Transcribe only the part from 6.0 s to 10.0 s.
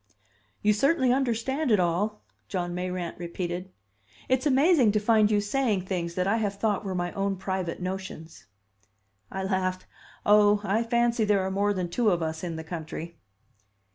that I have thought were my own private notions." I laughed.